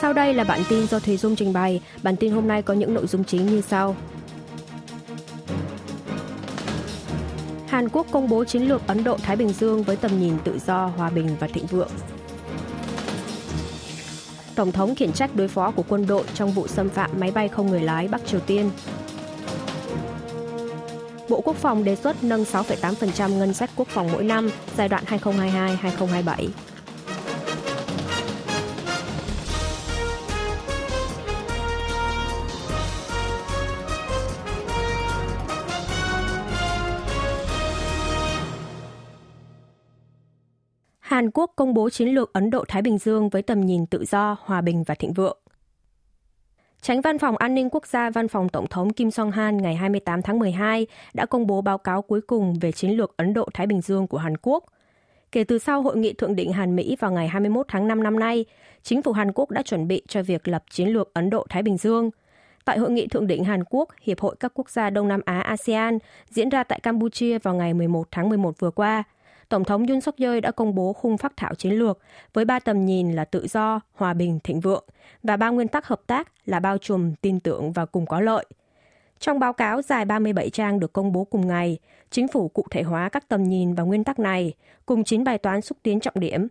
Sau 0.00 0.12
đây 0.12 0.34
là 0.34 0.44
bản 0.44 0.60
tin 0.68 0.86
do 0.86 0.98
Thùy 0.98 1.16
Dung 1.16 1.36
trình 1.36 1.52
bày. 1.52 1.80
Bản 2.02 2.16
tin 2.16 2.32
hôm 2.32 2.48
nay 2.48 2.62
có 2.62 2.74
những 2.74 2.94
nội 2.94 3.06
dung 3.06 3.24
chính 3.24 3.46
như 3.46 3.60
sau. 3.60 3.96
Hàn 7.68 7.88
Quốc 7.88 8.06
công 8.10 8.28
bố 8.28 8.44
chiến 8.44 8.62
lược 8.62 8.86
Ấn 8.86 9.04
Độ-Thái 9.04 9.36
Bình 9.36 9.48
Dương 9.48 9.82
với 9.82 9.96
tầm 9.96 10.20
nhìn 10.20 10.34
tự 10.44 10.58
do, 10.66 10.86
hòa 10.86 11.10
bình 11.10 11.36
và 11.40 11.46
thịnh 11.46 11.66
vượng. 11.66 11.90
Tổng 14.54 14.72
thống 14.72 14.94
khiển 14.94 15.12
trách 15.12 15.36
đối 15.36 15.48
phó 15.48 15.70
của 15.70 15.84
quân 15.88 16.06
đội 16.06 16.24
trong 16.34 16.50
vụ 16.50 16.66
xâm 16.66 16.88
phạm 16.88 17.10
máy 17.20 17.30
bay 17.30 17.48
không 17.48 17.66
người 17.66 17.80
lái 17.80 18.08
Bắc 18.08 18.26
Triều 18.26 18.40
Tiên. 18.40 18.70
Bộ 21.28 21.40
Quốc 21.40 21.56
phòng 21.56 21.84
đề 21.84 21.96
xuất 21.96 22.24
nâng 22.24 22.42
6,8% 22.42 23.28
ngân 23.28 23.54
sách 23.54 23.70
quốc 23.76 23.88
phòng 23.88 24.08
mỗi 24.12 24.24
năm 24.24 24.50
giai 24.76 24.88
đoạn 24.88 25.04
2022-2027. 25.06 26.48
Hàn 41.20 41.30
Quốc 41.34 41.52
công 41.56 41.74
bố 41.74 41.90
chiến 41.90 42.08
lược 42.08 42.32
Ấn 42.32 42.50
Độ-Thái 42.50 42.82
Bình 42.82 42.98
Dương 42.98 43.28
với 43.28 43.42
tầm 43.42 43.60
nhìn 43.60 43.86
tự 43.86 44.04
do, 44.04 44.36
hòa 44.40 44.60
bình 44.60 44.84
và 44.86 44.94
thịnh 44.94 45.12
vượng. 45.12 45.38
Tránh 46.80 47.00
Văn 47.00 47.18
phòng 47.18 47.36
An 47.36 47.54
ninh 47.54 47.70
Quốc 47.70 47.86
gia 47.86 48.10
Văn 48.10 48.28
phòng 48.28 48.48
Tổng 48.48 48.66
thống 48.66 48.92
Kim 48.92 49.10
Song-han 49.10 49.56
ngày 49.56 49.76
28 49.76 50.22
tháng 50.22 50.38
12 50.38 50.86
đã 51.14 51.26
công 51.26 51.46
bố 51.46 51.62
báo 51.62 51.78
cáo 51.78 52.02
cuối 52.02 52.20
cùng 52.20 52.58
về 52.60 52.72
chiến 52.72 52.90
lược 52.90 53.16
Ấn 53.16 53.34
Độ-Thái 53.34 53.66
Bình 53.66 53.80
Dương 53.80 54.06
của 54.06 54.18
Hàn 54.18 54.36
Quốc. 54.42 54.64
Kể 55.32 55.44
từ 55.44 55.58
sau 55.58 55.82
hội 55.82 55.96
nghị 55.96 56.12
thượng 56.12 56.36
đỉnh 56.36 56.52
Hàn 56.52 56.76
Mỹ 56.76 56.96
vào 57.00 57.12
ngày 57.12 57.28
21 57.28 57.66
tháng 57.68 57.88
5 57.88 58.02
năm 58.02 58.18
nay, 58.18 58.44
chính 58.82 59.02
phủ 59.02 59.12
Hàn 59.12 59.32
Quốc 59.32 59.50
đã 59.50 59.62
chuẩn 59.62 59.88
bị 59.88 60.02
cho 60.08 60.22
việc 60.22 60.48
lập 60.48 60.64
chiến 60.70 60.88
lược 60.88 61.14
Ấn 61.14 61.30
Độ-Thái 61.30 61.62
Bình 61.62 61.76
Dương. 61.76 62.10
Tại 62.64 62.78
hội 62.78 62.90
nghị 62.90 63.06
thượng 63.06 63.26
đỉnh 63.26 63.44
Hàn 63.44 63.64
Quốc, 63.64 63.88
Hiệp 64.02 64.20
hội 64.20 64.36
các 64.40 64.52
quốc 64.54 64.70
gia 64.70 64.90
Đông 64.90 65.08
Nam 65.08 65.20
Á 65.24 65.40
ASEAN 65.40 65.98
diễn 66.30 66.48
ra 66.48 66.64
tại 66.64 66.80
Campuchia 66.80 67.38
vào 67.38 67.54
ngày 67.54 67.74
11 67.74 68.08
tháng 68.10 68.28
11 68.28 68.60
vừa 68.60 68.70
qua– 68.70 69.04
Tổng 69.50 69.64
thống 69.64 69.86
Yoon 69.86 70.00
suk 70.00 70.16
yeol 70.16 70.40
đã 70.40 70.50
công 70.50 70.74
bố 70.74 70.92
khung 70.92 71.18
phát 71.18 71.32
thảo 71.36 71.54
chiến 71.54 71.72
lược 71.72 71.98
với 72.32 72.44
ba 72.44 72.58
tầm 72.58 72.86
nhìn 72.86 73.12
là 73.12 73.24
tự 73.24 73.46
do, 73.46 73.80
hòa 73.92 74.14
bình, 74.14 74.38
thịnh 74.44 74.60
vượng 74.60 74.84
và 75.22 75.36
ba 75.36 75.48
nguyên 75.48 75.68
tắc 75.68 75.86
hợp 75.86 76.00
tác 76.06 76.32
là 76.46 76.60
bao 76.60 76.78
trùm, 76.78 77.14
tin 77.14 77.40
tưởng 77.40 77.72
và 77.72 77.86
cùng 77.86 78.06
có 78.06 78.20
lợi. 78.20 78.44
Trong 79.18 79.38
báo 79.38 79.52
cáo 79.52 79.82
dài 79.82 80.04
37 80.04 80.50
trang 80.50 80.80
được 80.80 80.92
công 80.92 81.12
bố 81.12 81.24
cùng 81.24 81.46
ngày, 81.46 81.78
chính 82.10 82.28
phủ 82.28 82.48
cụ 82.48 82.64
thể 82.70 82.82
hóa 82.82 83.08
các 83.08 83.28
tầm 83.28 83.44
nhìn 83.44 83.74
và 83.74 83.82
nguyên 83.82 84.04
tắc 84.04 84.18
này 84.18 84.54
cùng 84.86 85.04
9 85.04 85.24
bài 85.24 85.38
toán 85.38 85.60
xúc 85.60 85.78
tiến 85.82 86.00
trọng 86.00 86.20
điểm. 86.20 86.48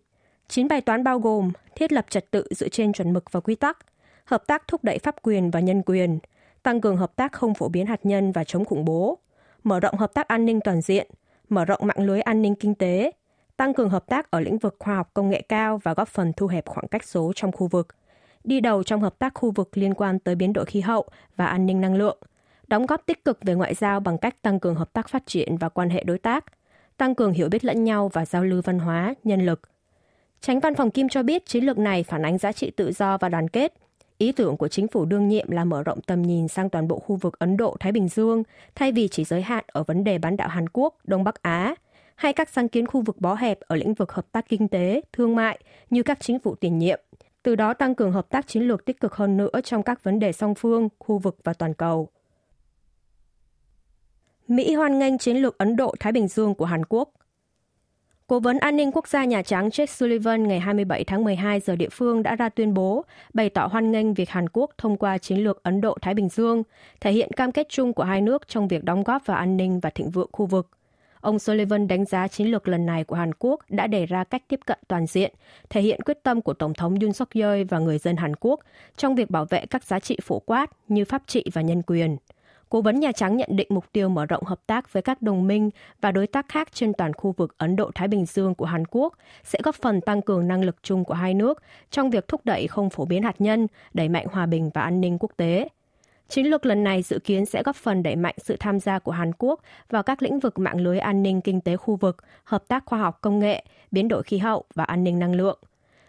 9 0.47 0.67
bài 0.67 0.81
toán 0.81 1.03
bao 1.03 1.19
gồm 1.19 1.51
thiết 1.75 1.91
lập 1.91 2.05
trật 2.09 2.31
tự 2.31 2.47
dựa 2.51 2.69
trên 2.69 2.93
chuẩn 2.93 3.13
mực 3.13 3.31
và 3.31 3.39
quy 3.39 3.55
tắc, 3.55 3.77
hợp 4.25 4.43
tác 4.47 4.67
thúc 4.67 4.83
đẩy 4.83 4.99
pháp 4.99 5.15
quyền 5.21 5.51
và 5.51 5.59
nhân 5.59 5.81
quyền, 5.85 6.19
tăng 6.63 6.81
cường 6.81 6.97
hợp 6.97 7.15
tác 7.15 7.31
không 7.31 7.53
phổ 7.53 7.69
biến 7.69 7.85
hạt 7.85 7.99
nhân 8.05 8.31
và 8.31 8.43
chống 8.43 8.65
khủng 8.65 8.85
bố, 8.85 9.17
mở 9.63 9.79
rộng 9.79 9.97
hợp 9.97 10.13
tác 10.13 10.27
an 10.27 10.45
ninh 10.45 10.59
toàn 10.63 10.81
diện, 10.81 11.07
mở 11.51 11.65
rộng 11.65 11.79
mạng 11.83 12.05
lưới 12.05 12.21
an 12.21 12.41
ninh 12.41 12.55
kinh 12.55 12.75
tế, 12.75 13.11
tăng 13.57 13.73
cường 13.73 13.89
hợp 13.89 14.07
tác 14.07 14.31
ở 14.31 14.39
lĩnh 14.39 14.57
vực 14.57 14.75
khoa 14.79 14.95
học 14.95 15.11
công 15.13 15.29
nghệ 15.29 15.41
cao 15.41 15.79
và 15.83 15.93
góp 15.93 16.07
phần 16.07 16.33
thu 16.33 16.47
hẹp 16.47 16.65
khoảng 16.65 16.87
cách 16.87 17.03
số 17.03 17.31
trong 17.35 17.51
khu 17.51 17.67
vực, 17.67 17.87
đi 18.43 18.59
đầu 18.59 18.83
trong 18.83 19.01
hợp 19.01 19.19
tác 19.19 19.33
khu 19.33 19.51
vực 19.51 19.77
liên 19.77 19.93
quan 19.93 20.19
tới 20.19 20.35
biến 20.35 20.53
đổi 20.53 20.65
khí 20.65 20.81
hậu 20.81 21.07
và 21.35 21.45
an 21.45 21.65
ninh 21.65 21.81
năng 21.81 21.95
lượng, 21.95 22.17
đóng 22.67 22.85
góp 22.85 23.05
tích 23.05 23.25
cực 23.25 23.39
về 23.41 23.53
ngoại 23.53 23.73
giao 23.73 23.99
bằng 23.99 24.17
cách 24.17 24.41
tăng 24.41 24.59
cường 24.59 24.75
hợp 24.75 24.93
tác 24.93 25.09
phát 25.09 25.23
triển 25.25 25.57
và 25.57 25.69
quan 25.69 25.89
hệ 25.89 26.03
đối 26.03 26.17
tác, 26.17 26.45
tăng 26.97 27.15
cường 27.15 27.33
hiểu 27.33 27.49
biết 27.49 27.65
lẫn 27.65 27.83
nhau 27.83 28.09
và 28.13 28.25
giao 28.25 28.43
lưu 28.43 28.61
văn 28.61 28.79
hóa, 28.79 29.13
nhân 29.23 29.45
lực. 29.45 29.61
Tránh 30.41 30.59
văn 30.59 30.75
phòng 30.75 30.91
Kim 30.91 31.09
cho 31.09 31.23
biết 31.23 31.45
chiến 31.45 31.63
lược 31.63 31.77
này 31.77 32.03
phản 32.03 32.25
ánh 32.25 32.37
giá 32.37 32.51
trị 32.51 32.71
tự 32.71 32.91
do 32.91 33.17
và 33.17 33.29
đoàn 33.29 33.47
kết– 33.47 33.73
Ý 34.19 34.31
tưởng 34.31 34.57
của 34.57 34.67
chính 34.67 34.87
phủ 34.87 35.05
đương 35.05 35.27
nhiệm 35.27 35.51
là 35.51 35.63
mở 35.63 35.83
rộng 35.83 36.01
tầm 36.01 36.21
nhìn 36.21 36.47
sang 36.47 36.69
toàn 36.69 36.87
bộ 36.87 36.99
khu 36.99 37.15
vực 37.15 37.39
Ấn 37.39 37.57
Độ-Thái 37.57 37.91
Bình 37.91 38.07
Dương, 38.07 38.43
thay 38.75 38.91
vì 38.91 39.07
chỉ 39.07 39.23
giới 39.23 39.41
hạn 39.41 39.63
ở 39.67 39.83
vấn 39.83 40.03
đề 40.03 40.17
bán 40.17 40.37
đảo 40.37 40.49
Hàn 40.49 40.69
Quốc, 40.69 40.95
Đông 41.03 41.23
Bắc 41.23 41.41
Á, 41.41 41.75
hay 42.15 42.33
các 42.33 42.49
sáng 42.49 42.69
kiến 42.69 42.85
khu 42.85 43.01
vực 43.01 43.21
bó 43.21 43.35
hẹp 43.35 43.59
ở 43.59 43.75
lĩnh 43.75 43.93
vực 43.93 44.11
hợp 44.11 44.31
tác 44.31 44.49
kinh 44.49 44.67
tế, 44.67 45.01
thương 45.13 45.35
mại 45.35 45.59
như 45.89 46.03
các 46.03 46.17
chính 46.21 46.39
phủ 46.39 46.55
tiền 46.55 46.77
nhiệm. 46.77 46.99
Từ 47.43 47.55
đó 47.55 47.73
tăng 47.73 47.95
cường 47.95 48.11
hợp 48.11 48.29
tác 48.29 48.47
chiến 48.47 48.63
lược 48.63 48.85
tích 48.85 48.99
cực 48.99 49.15
hơn 49.15 49.37
nữa 49.37 49.61
trong 49.63 49.83
các 49.83 50.03
vấn 50.03 50.19
đề 50.19 50.31
song 50.31 50.55
phương, 50.55 50.89
khu 50.99 51.17
vực 51.17 51.37
và 51.43 51.53
toàn 51.53 51.73
cầu. 51.73 52.09
Mỹ 54.47 54.73
hoan 54.73 54.99
nghênh 54.99 55.17
chiến 55.17 55.37
lược 55.37 55.57
Ấn 55.57 55.75
Độ-Thái 55.75 56.11
Bình 56.11 56.27
Dương 56.27 56.55
của 56.55 56.65
Hàn 56.65 56.85
Quốc. 56.85 57.09
Cố 58.29 58.39
vấn 58.39 58.57
an 58.57 58.75
ninh 58.75 58.91
quốc 58.91 59.07
gia 59.07 59.25
Nhà 59.25 59.41
Trắng 59.41 59.69
Jake 59.69 59.85
Sullivan 59.85 60.47
ngày 60.47 60.59
27 60.59 61.03
tháng 61.03 61.23
12 61.23 61.59
giờ 61.59 61.75
địa 61.75 61.89
phương 61.89 62.23
đã 62.23 62.35
ra 62.35 62.49
tuyên 62.49 62.73
bố 62.73 63.05
bày 63.33 63.49
tỏ 63.49 63.67
hoan 63.67 63.91
nghênh 63.91 64.13
việc 64.13 64.29
Hàn 64.29 64.49
Quốc 64.49 64.71
thông 64.77 64.97
qua 64.97 65.17
chiến 65.17 65.37
lược 65.37 65.63
Ấn 65.63 65.81
Độ-Thái 65.81 66.13
Bình 66.13 66.29
Dương, 66.29 66.63
thể 67.01 67.11
hiện 67.11 67.31
cam 67.31 67.51
kết 67.51 67.67
chung 67.69 67.93
của 67.93 68.03
hai 68.03 68.21
nước 68.21 68.47
trong 68.47 68.67
việc 68.67 68.83
đóng 68.83 69.03
góp 69.03 69.25
vào 69.25 69.37
an 69.37 69.57
ninh 69.57 69.79
và 69.79 69.89
thịnh 69.89 70.09
vượng 70.09 70.29
khu 70.31 70.45
vực. 70.45 70.67
Ông 71.21 71.39
Sullivan 71.39 71.87
đánh 71.87 72.05
giá 72.05 72.27
chiến 72.27 72.47
lược 72.47 72.67
lần 72.67 72.85
này 72.85 73.03
của 73.03 73.15
Hàn 73.15 73.31
Quốc 73.39 73.59
đã 73.69 73.87
đề 73.87 74.05
ra 74.05 74.23
cách 74.23 74.43
tiếp 74.47 74.59
cận 74.65 74.79
toàn 74.87 75.07
diện, 75.07 75.33
thể 75.69 75.81
hiện 75.81 76.01
quyết 76.05 76.23
tâm 76.23 76.41
của 76.41 76.53
Tổng 76.53 76.73
thống 76.73 76.99
Yoon 76.99 77.13
suk 77.13 77.29
yeol 77.33 77.63
và 77.63 77.79
người 77.79 77.97
dân 77.97 78.17
Hàn 78.17 78.35
Quốc 78.35 78.59
trong 78.97 79.15
việc 79.15 79.29
bảo 79.29 79.45
vệ 79.45 79.65
các 79.65 79.83
giá 79.83 79.99
trị 79.99 80.17
phổ 80.23 80.39
quát 80.39 80.71
như 80.87 81.05
pháp 81.05 81.23
trị 81.27 81.45
và 81.53 81.61
nhân 81.61 81.81
quyền. 81.81 82.17
Cố 82.69 82.81
vấn 82.81 82.99
Nhà 82.99 83.11
Trắng 83.11 83.37
nhận 83.37 83.49
định 83.51 83.67
mục 83.69 83.85
tiêu 83.91 84.09
mở 84.09 84.25
rộng 84.25 84.43
hợp 84.43 84.59
tác 84.67 84.93
với 84.93 85.01
các 85.01 85.21
đồng 85.21 85.47
minh 85.47 85.69
và 86.01 86.11
đối 86.11 86.27
tác 86.27 86.49
khác 86.49 86.67
trên 86.73 86.93
toàn 86.93 87.13
khu 87.13 87.31
vực 87.31 87.57
Ấn 87.57 87.75
Độ-Thái 87.75 88.07
Bình 88.07 88.25
Dương 88.25 88.55
của 88.55 88.65
Hàn 88.65 88.83
Quốc 88.91 89.13
sẽ 89.43 89.59
góp 89.63 89.75
phần 89.75 90.01
tăng 90.01 90.21
cường 90.21 90.47
năng 90.47 90.63
lực 90.63 90.75
chung 90.83 91.05
của 91.05 91.13
hai 91.13 91.33
nước 91.33 91.63
trong 91.91 92.09
việc 92.09 92.27
thúc 92.27 92.41
đẩy 92.43 92.67
không 92.67 92.89
phổ 92.89 93.05
biến 93.05 93.23
hạt 93.23 93.35
nhân, 93.41 93.67
đẩy 93.93 94.09
mạnh 94.09 94.25
hòa 94.31 94.45
bình 94.45 94.69
và 94.73 94.81
an 94.81 95.01
ninh 95.01 95.17
quốc 95.19 95.31
tế. 95.37 95.67
Chiến 96.27 96.45
lược 96.45 96.65
lần 96.65 96.83
này 96.83 97.01
dự 97.01 97.19
kiến 97.19 97.45
sẽ 97.45 97.63
góp 97.63 97.75
phần 97.75 98.03
đẩy 98.03 98.15
mạnh 98.15 98.35
sự 98.37 98.57
tham 98.59 98.79
gia 98.79 98.99
của 98.99 99.11
Hàn 99.11 99.31
Quốc 99.37 99.61
vào 99.89 100.03
các 100.03 100.21
lĩnh 100.21 100.39
vực 100.39 100.59
mạng 100.59 100.81
lưới 100.81 100.99
an 100.99 101.23
ninh 101.23 101.41
kinh 101.41 101.61
tế 101.61 101.77
khu 101.77 101.95
vực, 101.95 102.17
hợp 102.43 102.67
tác 102.67 102.85
khoa 102.85 102.99
học 102.99 103.17
công 103.21 103.39
nghệ, 103.39 103.63
biến 103.91 104.07
đổi 104.07 104.23
khí 104.23 104.37
hậu 104.37 104.63
và 104.75 104.83
an 104.83 105.03
ninh 105.03 105.19
năng 105.19 105.35
lượng. 105.35 105.59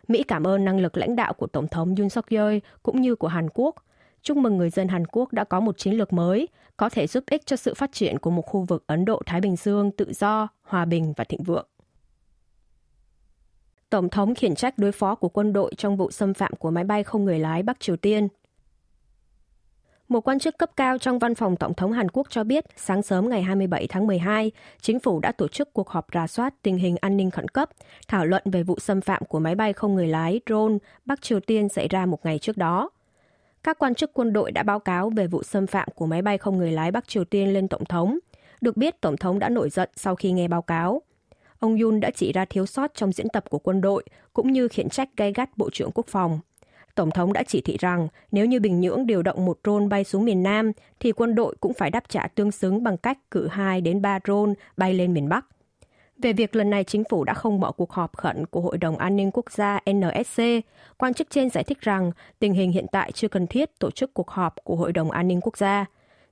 Mỹ 0.08 0.22
cảm 0.22 0.46
ơn 0.46 0.64
năng 0.64 0.80
lực 0.80 0.96
lãnh 0.96 1.16
đạo 1.16 1.32
của 1.32 1.46
Tổng 1.46 1.68
thống 1.68 1.94
Yoon 1.98 2.08
suk 2.08 2.28
yeol 2.28 2.58
cũng 2.82 3.00
như 3.00 3.14
của 3.14 3.28
Hàn 3.28 3.48
Quốc– 3.54 3.76
chúc 4.22 4.36
mừng 4.36 4.56
người 4.56 4.70
dân 4.70 4.88
Hàn 4.88 5.06
Quốc 5.06 5.32
đã 5.32 5.44
có 5.44 5.60
một 5.60 5.78
chiến 5.78 5.94
lược 5.94 6.12
mới, 6.12 6.48
có 6.76 6.88
thể 6.88 7.06
giúp 7.06 7.24
ích 7.30 7.46
cho 7.46 7.56
sự 7.56 7.74
phát 7.74 7.92
triển 7.92 8.18
của 8.18 8.30
một 8.30 8.42
khu 8.42 8.62
vực 8.62 8.84
Ấn 8.86 9.04
Độ-Thái 9.04 9.40
Bình 9.40 9.56
Dương 9.56 9.90
tự 9.90 10.12
do, 10.12 10.48
hòa 10.62 10.84
bình 10.84 11.12
và 11.16 11.24
thịnh 11.24 11.42
vượng. 11.42 11.66
Tổng 13.90 14.08
thống 14.08 14.34
khiển 14.34 14.54
trách 14.54 14.78
đối 14.78 14.92
phó 14.92 15.14
của 15.14 15.28
quân 15.28 15.52
đội 15.52 15.74
trong 15.76 15.96
vụ 15.96 16.10
xâm 16.10 16.34
phạm 16.34 16.52
của 16.58 16.70
máy 16.70 16.84
bay 16.84 17.04
không 17.04 17.24
người 17.24 17.38
lái 17.38 17.62
Bắc 17.62 17.80
Triều 17.80 17.96
Tiên. 17.96 18.28
Một 20.08 20.20
quan 20.20 20.38
chức 20.38 20.58
cấp 20.58 20.70
cao 20.76 20.98
trong 20.98 21.18
văn 21.18 21.34
phòng 21.34 21.56
Tổng 21.56 21.74
thống 21.74 21.92
Hàn 21.92 22.08
Quốc 22.08 22.26
cho 22.30 22.44
biết 22.44 22.64
sáng 22.76 23.02
sớm 23.02 23.28
ngày 23.28 23.42
27 23.42 23.86
tháng 23.86 24.06
12, 24.06 24.50
chính 24.80 25.00
phủ 25.00 25.20
đã 25.20 25.32
tổ 25.32 25.48
chức 25.48 25.72
cuộc 25.72 25.88
họp 25.88 26.06
rà 26.14 26.26
soát 26.26 26.54
tình 26.62 26.76
hình 26.76 26.96
an 27.00 27.16
ninh 27.16 27.30
khẩn 27.30 27.48
cấp, 27.48 27.70
thảo 28.08 28.26
luận 28.26 28.42
về 28.44 28.62
vụ 28.62 28.78
xâm 28.78 29.00
phạm 29.00 29.24
của 29.24 29.38
máy 29.38 29.54
bay 29.54 29.72
không 29.72 29.94
người 29.94 30.06
lái 30.06 30.40
drone 30.46 30.74
Bắc 31.04 31.22
Triều 31.22 31.40
Tiên 31.40 31.68
xảy 31.68 31.88
ra 31.88 32.06
một 32.06 32.24
ngày 32.24 32.38
trước 32.38 32.56
đó 32.56 32.90
các 33.62 33.78
quan 33.78 33.94
chức 33.94 34.10
quân 34.12 34.32
đội 34.32 34.52
đã 34.52 34.62
báo 34.62 34.78
cáo 34.78 35.10
về 35.10 35.26
vụ 35.26 35.42
xâm 35.42 35.66
phạm 35.66 35.88
của 35.94 36.06
máy 36.06 36.22
bay 36.22 36.38
không 36.38 36.58
người 36.58 36.72
lái 36.72 36.90
Bắc 36.90 37.08
Triều 37.08 37.24
Tiên 37.24 37.52
lên 37.52 37.68
Tổng 37.68 37.84
thống. 37.84 38.18
Được 38.60 38.76
biết, 38.76 39.00
Tổng 39.00 39.16
thống 39.16 39.38
đã 39.38 39.48
nổi 39.48 39.70
giận 39.70 39.88
sau 39.96 40.16
khi 40.16 40.32
nghe 40.32 40.48
báo 40.48 40.62
cáo. 40.62 41.02
Ông 41.58 41.80
Yun 41.80 42.00
đã 42.00 42.10
chỉ 42.10 42.32
ra 42.32 42.44
thiếu 42.44 42.66
sót 42.66 42.94
trong 42.94 43.12
diễn 43.12 43.28
tập 43.28 43.44
của 43.50 43.58
quân 43.58 43.80
đội, 43.80 44.04
cũng 44.32 44.52
như 44.52 44.68
khiển 44.68 44.88
trách 44.88 45.08
gay 45.16 45.32
gắt 45.32 45.58
Bộ 45.58 45.70
trưởng 45.70 45.90
Quốc 45.94 46.06
phòng. 46.06 46.40
Tổng 46.94 47.10
thống 47.10 47.32
đã 47.32 47.42
chỉ 47.42 47.60
thị 47.60 47.76
rằng 47.80 48.08
nếu 48.32 48.46
như 48.46 48.60
Bình 48.60 48.80
Nhưỡng 48.80 49.06
điều 49.06 49.22
động 49.22 49.44
một 49.44 49.58
drone 49.64 49.86
bay 49.86 50.04
xuống 50.04 50.24
miền 50.24 50.42
Nam, 50.42 50.72
thì 51.00 51.12
quân 51.12 51.34
đội 51.34 51.56
cũng 51.60 51.74
phải 51.74 51.90
đáp 51.90 52.08
trả 52.08 52.28
tương 52.34 52.50
xứng 52.50 52.82
bằng 52.82 52.96
cách 52.96 53.18
cử 53.30 53.46
2 53.46 53.80
đến 53.80 54.02
3 54.02 54.18
drone 54.24 54.52
bay 54.76 54.94
lên 54.94 55.14
miền 55.14 55.28
Bắc. 55.28 55.46
Về 56.22 56.32
việc 56.32 56.56
lần 56.56 56.70
này 56.70 56.84
chính 56.84 57.04
phủ 57.10 57.24
đã 57.24 57.34
không 57.34 57.60
mở 57.60 57.72
cuộc 57.72 57.92
họp 57.92 58.16
khẩn 58.16 58.46
của 58.46 58.60
Hội 58.60 58.78
đồng 58.78 58.96
An 58.96 59.16
ninh 59.16 59.30
Quốc 59.30 59.50
gia 59.50 59.80
NSC, 59.90 60.42
quan 60.98 61.14
chức 61.14 61.30
trên 61.30 61.50
giải 61.50 61.64
thích 61.64 61.80
rằng 61.80 62.12
tình 62.38 62.54
hình 62.54 62.72
hiện 62.72 62.86
tại 62.92 63.12
chưa 63.12 63.28
cần 63.28 63.46
thiết 63.46 63.78
tổ 63.78 63.90
chức 63.90 64.14
cuộc 64.14 64.30
họp 64.30 64.54
của 64.64 64.76
Hội 64.76 64.92
đồng 64.92 65.10
An 65.10 65.28
ninh 65.28 65.40
Quốc 65.40 65.56
gia. 65.56 65.84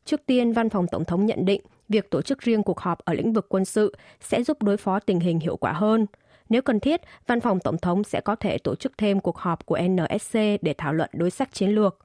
Trước 0.04 0.20
tiên, 0.26 0.52
Văn 0.52 0.70
phòng 0.70 0.86
Tổng 0.86 1.04
thống 1.04 1.26
nhận 1.26 1.44
định 1.44 1.60
việc 1.88 2.10
tổ 2.10 2.22
chức 2.22 2.42
riêng 2.42 2.62
cuộc 2.62 2.80
họp 2.80 2.98
ở 2.98 3.14
lĩnh 3.14 3.32
vực 3.32 3.46
quân 3.48 3.64
sự 3.64 3.96
sẽ 4.20 4.42
giúp 4.42 4.62
đối 4.62 4.76
phó 4.76 4.98
tình 4.98 5.20
hình 5.20 5.40
hiệu 5.40 5.56
quả 5.56 5.72
hơn. 5.72 6.06
Nếu 6.48 6.62
cần 6.62 6.80
thiết, 6.80 7.00
Văn 7.26 7.40
phòng 7.40 7.60
Tổng 7.60 7.78
thống 7.78 8.04
sẽ 8.04 8.20
có 8.20 8.36
thể 8.36 8.58
tổ 8.58 8.74
chức 8.74 8.92
thêm 8.98 9.20
cuộc 9.20 9.38
họp 9.38 9.66
của 9.66 9.78
NSC 9.88 10.34
để 10.62 10.74
thảo 10.78 10.92
luận 10.92 11.10
đối 11.12 11.30
sách 11.30 11.52
chiến 11.52 11.70
lược. 11.70 11.98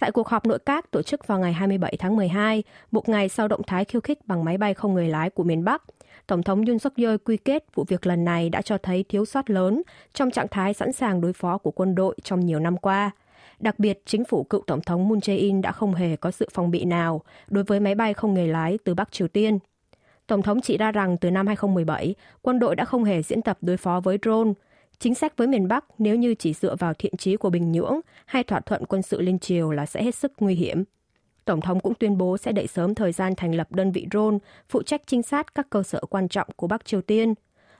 Tại 0.00 0.12
cuộc 0.12 0.28
họp 0.28 0.46
nội 0.46 0.58
các 0.58 0.90
tổ 0.90 1.02
chức 1.02 1.26
vào 1.26 1.38
ngày 1.38 1.52
27 1.52 1.96
tháng 1.98 2.16
12, 2.16 2.62
một 2.90 3.08
ngày 3.08 3.28
sau 3.28 3.48
động 3.48 3.62
thái 3.66 3.84
khiêu 3.84 4.00
khích 4.00 4.18
bằng 4.26 4.44
máy 4.44 4.58
bay 4.58 4.74
không 4.74 4.94
người 4.94 5.08
lái 5.08 5.30
của 5.30 5.44
miền 5.44 5.64
Bắc, 5.64 5.82
Tổng 6.26 6.42
thống 6.42 6.64
Yoon 6.64 6.78
suk 6.78 6.96
yeol 6.96 7.16
quy 7.24 7.36
kết 7.36 7.64
vụ 7.74 7.84
việc 7.88 8.06
lần 8.06 8.24
này 8.24 8.48
đã 8.48 8.62
cho 8.62 8.78
thấy 8.78 9.04
thiếu 9.08 9.24
sót 9.24 9.50
lớn 9.50 9.82
trong 10.14 10.30
trạng 10.30 10.48
thái 10.48 10.74
sẵn 10.74 10.92
sàng 10.92 11.20
đối 11.20 11.32
phó 11.32 11.58
của 11.58 11.70
quân 11.70 11.94
đội 11.94 12.16
trong 12.22 12.40
nhiều 12.40 12.60
năm 12.60 12.76
qua. 12.76 13.10
Đặc 13.60 13.78
biệt, 13.78 14.02
chính 14.06 14.24
phủ 14.24 14.42
cựu 14.42 14.62
Tổng 14.66 14.80
thống 14.80 15.08
Moon 15.08 15.18
Jae-in 15.18 15.60
đã 15.60 15.72
không 15.72 15.94
hề 15.94 16.16
có 16.16 16.30
sự 16.30 16.48
phòng 16.52 16.70
bị 16.70 16.84
nào 16.84 17.22
đối 17.48 17.64
với 17.64 17.80
máy 17.80 17.94
bay 17.94 18.14
không 18.14 18.34
người 18.34 18.48
lái 18.48 18.78
từ 18.84 18.94
Bắc 18.94 19.12
Triều 19.12 19.28
Tiên. 19.28 19.58
Tổng 20.26 20.42
thống 20.42 20.60
chỉ 20.60 20.76
ra 20.76 20.92
rằng 20.92 21.16
từ 21.16 21.30
năm 21.30 21.46
2017, 21.46 22.14
quân 22.42 22.58
đội 22.58 22.76
đã 22.76 22.84
không 22.84 23.04
hề 23.04 23.22
diễn 23.22 23.42
tập 23.42 23.58
đối 23.60 23.76
phó 23.76 24.00
với 24.00 24.18
drone. 24.22 24.52
Chính 24.98 25.14
sách 25.14 25.36
với 25.36 25.46
miền 25.46 25.68
Bắc 25.68 25.84
nếu 25.98 26.16
như 26.16 26.34
chỉ 26.34 26.52
dựa 26.52 26.76
vào 26.76 26.94
thiện 26.94 27.16
chí 27.16 27.36
của 27.36 27.50
Bình 27.50 27.72
Nhưỡng 27.72 28.00
hay 28.26 28.44
thỏa 28.44 28.60
thuận 28.60 28.86
quân 28.86 29.02
sự 29.02 29.20
liên 29.20 29.38
triều 29.38 29.70
là 29.70 29.86
sẽ 29.86 30.02
hết 30.02 30.14
sức 30.14 30.32
nguy 30.40 30.54
hiểm. 30.54 30.84
Tổng 31.48 31.60
thống 31.60 31.80
cũng 31.80 31.94
tuyên 31.94 32.18
bố 32.18 32.38
sẽ 32.38 32.52
đẩy 32.52 32.66
sớm 32.66 32.94
thời 32.94 33.12
gian 33.12 33.34
thành 33.34 33.54
lập 33.54 33.72
đơn 33.72 33.92
vị 33.92 34.06
drone 34.10 34.38
phụ 34.68 34.82
trách 34.82 35.02
trinh 35.06 35.22
sát 35.22 35.54
các 35.54 35.70
cơ 35.70 35.82
sở 35.82 36.00
quan 36.10 36.28
trọng 36.28 36.48
của 36.56 36.66
Bắc 36.66 36.84
Triều 36.84 37.02
Tiên. 37.02 37.34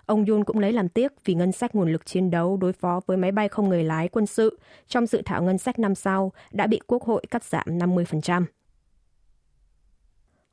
Ông 0.07 0.25
Yun 0.25 0.45
cũng 0.45 0.59
lấy 0.59 0.73
làm 0.73 0.89
tiếc 0.89 1.13
vì 1.25 1.35
ngân 1.35 1.53
sách 1.53 1.75
nguồn 1.75 1.93
lực 1.93 2.07
chiến 2.07 2.31
đấu 2.31 2.57
đối 2.57 2.73
phó 2.73 3.01
với 3.07 3.17
máy 3.17 3.33
bay 3.33 3.49
không 3.49 3.69
người 3.69 3.85
lái 3.85 4.09
quân 4.09 4.27
sự 4.27 4.59
trong 4.89 5.07
dự 5.07 5.23
thảo 5.25 5.43
ngân 5.43 5.59
sách 5.59 5.79
năm 5.79 5.95
sau 5.95 6.33
đã 6.51 6.67
bị 6.67 6.81
Quốc 6.87 7.03
hội 7.03 7.23
cắt 7.31 7.45
giảm 7.45 7.67
50%. 7.67 8.45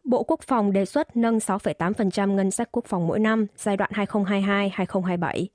Bộ 0.03 0.23
Quốc 0.23 0.39
phòng 0.47 0.73
đề 0.73 0.85
xuất 0.85 1.17
nâng 1.17 1.37
6,8% 1.37 2.31
ngân 2.33 2.51
sách 2.51 2.69
quốc 2.71 2.85
phòng 2.85 3.07
mỗi 3.07 3.19
năm 3.19 3.47
giai 3.57 3.77
đoạn 3.77 3.91
2022-2027. 3.93 5.45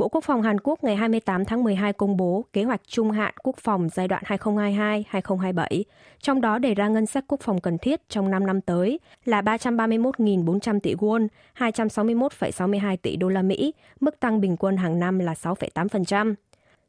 Bộ 0.00 0.08
Quốc 0.08 0.24
phòng 0.24 0.42
Hàn 0.42 0.60
Quốc 0.60 0.84
ngày 0.84 0.96
28 0.96 1.44
tháng 1.44 1.64
12 1.64 1.92
công 1.92 2.16
bố 2.16 2.44
kế 2.52 2.64
hoạch 2.64 2.80
trung 2.86 3.10
hạn 3.10 3.34
quốc 3.42 3.56
phòng 3.56 3.88
giai 3.88 4.08
đoạn 4.08 4.22
2022-2027, 4.26 5.82
trong 6.20 6.40
đó 6.40 6.58
đề 6.58 6.74
ra 6.74 6.88
ngân 6.88 7.06
sách 7.06 7.24
quốc 7.28 7.40
phòng 7.40 7.60
cần 7.60 7.78
thiết 7.78 8.08
trong 8.08 8.30
5 8.30 8.46
năm 8.46 8.60
tới 8.60 9.00
là 9.24 9.42
331.400 9.42 10.80
tỷ 10.80 10.94
won, 10.94 11.28
261,62 11.58 12.96
tỷ 13.02 13.16
đô 13.16 13.28
la 13.28 13.42
Mỹ, 13.42 13.74
mức 14.00 14.20
tăng 14.20 14.40
bình 14.40 14.56
quân 14.56 14.76
hàng 14.76 14.98
năm 14.98 15.18
là 15.18 15.32
6,8%. 15.32 16.34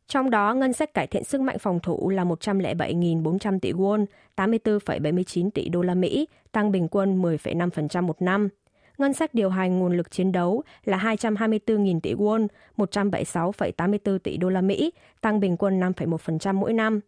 Trong 0.08 0.30
đó, 0.30 0.54
ngân 0.54 0.74
sách 0.74 0.94
cải 0.94 1.08
thiện 1.08 1.24
sức 1.24 1.42
mạnh 1.42 1.60
phòng 1.60 1.80
thủ 1.80 2.10
là 2.10 2.24
107.400 2.24 3.60
tỷ 3.60 3.72
won, 3.74 4.06
84,79 4.36 5.50
tỷ 5.50 5.70
đô 5.70 5.82
la 5.82 5.94
Mỹ, 5.94 6.28
tăng 6.52 6.72
bình 6.72 6.88
quân 6.88 7.22
10,5% 7.22 8.04
một 8.04 8.22
năm. 8.22 8.50
Ngân 8.98 9.14
sách 9.14 9.34
điều 9.34 9.50
hành 9.50 9.80
nguồn 9.80 9.98
lực 9.98 10.12
chiến 10.12 10.32
đấu 10.32 10.64
là 10.86 10.98
224.000 10.98 12.00
tỷ 12.00 12.14
won, 12.14 12.48
176,84 12.78 14.20
tỷ 14.20 14.38
đô 14.38 14.50
la 14.50 14.62
Mỹ, 14.62 14.92
tăng 15.22 15.40
bình 15.40 15.58
quân 15.58 15.80
5,1% 15.80 16.54
mỗi 16.56 16.74
năm. 16.74 17.00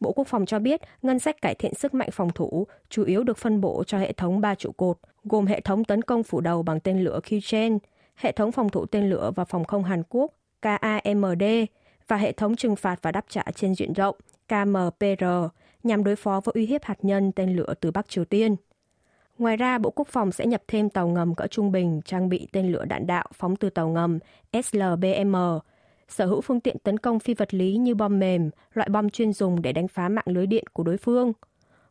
Bộ 0.00 0.12
Quốc 0.12 0.26
phòng 0.26 0.46
cho 0.46 0.58
biết 0.58 0.80
ngân 1.02 1.18
sách 1.18 1.42
cải 1.42 1.54
thiện 1.54 1.74
sức 1.74 1.94
mạnh 1.94 2.10
phòng 2.12 2.30
thủ 2.34 2.66
chủ 2.88 3.04
yếu 3.04 3.24
được 3.24 3.38
phân 3.38 3.60
bổ 3.60 3.84
cho 3.84 3.98
hệ 3.98 4.12
thống 4.12 4.40
ba 4.40 4.54
trụ 4.54 4.72
cột, 4.72 4.98
gồm 5.24 5.46
hệ 5.46 5.60
thống 5.60 5.84
tấn 5.84 6.02
công 6.02 6.22
phủ 6.22 6.40
đầu 6.40 6.62
bằng 6.62 6.80
tên 6.80 7.00
lửa 7.00 7.20
Kyuchen, 7.22 7.78
hệ 8.14 8.32
thống 8.32 8.52
phòng 8.52 8.68
thủ 8.68 8.86
tên 8.86 9.10
lửa 9.10 9.30
và 9.36 9.44
phòng 9.44 9.64
không 9.64 9.84
Hàn 9.84 10.02
Quốc 10.08 10.32
KAMD 10.62 11.42
và 12.08 12.16
hệ 12.16 12.32
thống 12.32 12.56
trừng 12.56 12.76
phạt 12.76 12.98
và 13.02 13.12
đáp 13.12 13.24
trả 13.28 13.42
trên 13.54 13.74
diện 13.74 13.92
rộng 13.92 14.16
KMPR 14.48 15.24
nhằm 15.82 16.04
đối 16.04 16.16
phó 16.16 16.40
với 16.44 16.52
uy 16.54 16.66
hiếp 16.66 16.84
hạt 16.84 16.98
nhân 17.02 17.32
tên 17.32 17.56
lửa 17.56 17.74
từ 17.80 17.90
Bắc 17.90 18.08
Triều 18.08 18.24
Tiên. 18.24 18.56
Ngoài 19.38 19.56
ra, 19.56 19.78
Bộ 19.78 19.90
Quốc 19.90 20.08
phòng 20.08 20.32
sẽ 20.32 20.46
nhập 20.46 20.62
thêm 20.68 20.90
tàu 20.90 21.08
ngầm 21.08 21.34
cỡ 21.34 21.46
trung 21.46 21.72
bình 21.72 22.00
trang 22.04 22.28
bị 22.28 22.48
tên 22.52 22.72
lửa 22.72 22.84
đạn 22.84 23.06
đạo 23.06 23.26
phóng 23.32 23.56
từ 23.56 23.70
tàu 23.70 23.88
ngầm 23.88 24.18
SLBM, 24.52 25.36
sở 26.08 26.26
hữu 26.26 26.40
phương 26.40 26.60
tiện 26.60 26.78
tấn 26.78 26.98
công 26.98 27.18
phi 27.18 27.34
vật 27.34 27.54
lý 27.54 27.76
như 27.76 27.94
bom 27.94 28.18
mềm, 28.18 28.50
loại 28.72 28.88
bom 28.88 29.10
chuyên 29.10 29.32
dùng 29.32 29.62
để 29.62 29.72
đánh 29.72 29.88
phá 29.88 30.08
mạng 30.08 30.24
lưới 30.26 30.46
điện 30.46 30.64
của 30.72 30.82
đối 30.82 30.96
phương. 30.96 31.32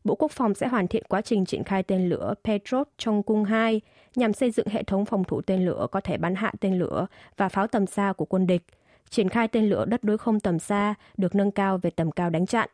Bộ 0.03 0.15
Quốc 0.15 0.31
phòng 0.31 0.53
sẽ 0.53 0.67
hoàn 0.67 0.87
thiện 0.87 1.03
quá 1.07 1.21
trình 1.21 1.45
triển 1.45 1.63
khai 1.63 1.83
tên 1.83 2.09
lửa 2.09 2.33
Petrot 2.43 2.87
trong 2.97 3.23
cung 3.23 3.43
2 3.43 3.81
nhằm 4.15 4.33
xây 4.33 4.51
dựng 4.51 4.67
hệ 4.67 4.83
thống 4.83 5.05
phòng 5.05 5.23
thủ 5.23 5.41
tên 5.41 5.65
lửa 5.65 5.87
có 5.91 6.01
thể 6.01 6.17
bắn 6.17 6.35
hạ 6.35 6.51
tên 6.59 6.79
lửa 6.79 7.07
và 7.37 7.49
pháo 7.49 7.67
tầm 7.67 7.85
xa 7.85 8.13
của 8.17 8.25
quân 8.25 8.47
địch. 8.47 8.63
Triển 9.09 9.29
khai 9.29 9.47
tên 9.47 9.69
lửa 9.69 9.85
đất 9.85 10.03
đối 10.03 10.17
không 10.17 10.39
tầm 10.39 10.59
xa 10.59 10.93
được 11.17 11.35
nâng 11.35 11.51
cao 11.51 11.77
về 11.77 11.89
tầm 11.89 12.11
cao 12.11 12.29
đánh 12.29 12.45
chặn. 12.45 12.69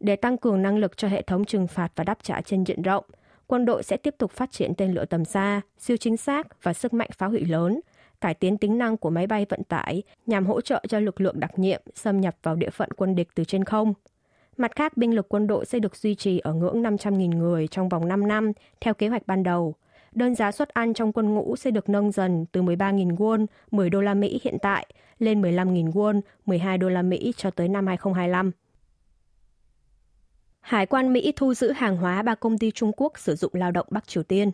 Để 0.00 0.16
tăng 0.16 0.38
cường 0.38 0.62
năng 0.62 0.78
lực 0.78 0.96
cho 0.96 1.08
hệ 1.08 1.22
thống 1.22 1.44
trừng 1.44 1.66
phạt 1.66 1.92
và 1.96 2.04
đáp 2.04 2.18
trả 2.22 2.40
trên 2.40 2.64
diện 2.64 2.82
rộng, 2.82 3.04
quân 3.46 3.64
đội 3.64 3.82
sẽ 3.82 3.96
tiếp 3.96 4.14
tục 4.18 4.30
phát 4.30 4.52
triển 4.52 4.74
tên 4.74 4.92
lửa 4.92 5.04
tầm 5.04 5.24
xa, 5.24 5.60
siêu 5.78 5.96
chính 5.96 6.16
xác 6.16 6.62
và 6.62 6.72
sức 6.72 6.94
mạnh 6.94 7.10
phá 7.18 7.26
hủy 7.26 7.44
lớn, 7.44 7.80
cải 8.20 8.34
tiến 8.34 8.58
tính 8.58 8.78
năng 8.78 8.96
của 8.96 9.10
máy 9.10 9.26
bay 9.26 9.46
vận 9.48 9.64
tải 9.64 10.02
nhằm 10.26 10.46
hỗ 10.46 10.60
trợ 10.60 10.82
cho 10.88 10.98
lực 11.00 11.20
lượng 11.20 11.40
đặc 11.40 11.58
nhiệm 11.58 11.82
xâm 11.94 12.20
nhập 12.20 12.36
vào 12.42 12.56
địa 12.56 12.70
phận 12.70 12.88
quân 12.96 13.14
địch 13.14 13.28
từ 13.34 13.44
trên 13.44 13.64
không. 13.64 13.94
Mặt 14.56 14.72
khác, 14.76 14.96
binh 14.96 15.14
lực 15.14 15.28
quân 15.28 15.46
đội 15.46 15.66
sẽ 15.66 15.78
được 15.78 15.96
duy 15.96 16.14
trì 16.14 16.38
ở 16.38 16.52
ngưỡng 16.52 16.82
500.000 16.82 17.38
người 17.38 17.68
trong 17.68 17.88
vòng 17.88 18.08
5 18.08 18.28
năm 18.28 18.52
theo 18.80 18.94
kế 18.94 19.08
hoạch 19.08 19.26
ban 19.26 19.42
đầu. 19.42 19.74
Đơn 20.12 20.34
giá 20.34 20.52
suất 20.52 20.68
ăn 20.68 20.94
trong 20.94 21.12
quân 21.12 21.34
ngũ 21.34 21.56
sẽ 21.56 21.70
được 21.70 21.88
nâng 21.88 22.12
dần 22.12 22.46
từ 22.52 22.62
13.000 22.62 23.16
won, 23.16 23.46
10 23.70 23.90
đô 23.90 24.00
la 24.00 24.14
Mỹ 24.14 24.40
hiện 24.42 24.56
tại, 24.62 24.86
lên 25.18 25.42
15.000 25.42 25.92
won, 25.92 26.20
12 26.46 26.78
đô 26.78 26.88
la 26.88 27.02
Mỹ 27.02 27.32
cho 27.36 27.50
tới 27.50 27.68
năm 27.68 27.86
2025. 27.86 28.52
Hải 30.64 30.86
quan 30.86 31.12
Mỹ 31.12 31.32
thu 31.36 31.54
giữ 31.54 31.72
hàng 31.72 31.96
hóa 31.96 32.22
ba 32.22 32.34
công 32.34 32.58
ty 32.58 32.70
Trung 32.70 32.92
Quốc 32.96 33.18
sử 33.18 33.34
dụng 33.34 33.52
lao 33.54 33.70
động 33.70 33.86
Bắc 33.90 34.08
Triều 34.08 34.22
Tiên. 34.22 34.50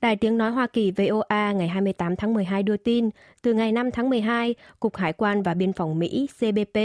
Đài 0.00 0.16
tiếng 0.16 0.38
nói 0.38 0.50
Hoa 0.50 0.66
Kỳ 0.66 0.90
VOA 0.90 1.52
ngày 1.52 1.68
28 1.68 2.16
tháng 2.16 2.34
12 2.34 2.62
đưa 2.62 2.76
tin, 2.76 3.10
từ 3.42 3.54
ngày 3.54 3.72
5 3.72 3.90
tháng 3.90 4.10
12, 4.10 4.54
Cục 4.80 4.96
Hải 4.96 5.12
quan 5.12 5.42
và 5.42 5.54
Biên 5.54 5.72
phòng 5.72 5.98
Mỹ 5.98 6.28
CBP 6.38 6.78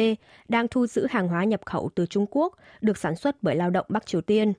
đang 0.50 0.68
thu 0.68 0.88
giữ 0.88 1.08
hàng 1.10 1.28
hóa 1.28 1.44
nhập 1.44 1.62
khẩu 1.66 1.90
từ 1.96 2.06
Trung 2.06 2.26
Quốc 2.32 2.56
được 2.82 2.98
sản 2.98 3.16
xuất 3.16 3.36
bởi 3.42 3.56
lao 3.56 3.70
động 3.70 3.86
Bắc 3.90 4.06
Triều 4.06 4.22
Tiên. 4.22 4.54